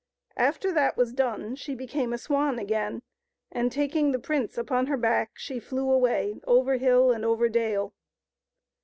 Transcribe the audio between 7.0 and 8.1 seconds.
and over dale.